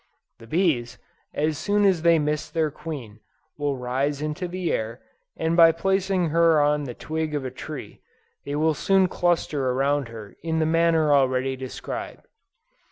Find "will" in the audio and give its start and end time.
3.59-3.77, 8.55-8.73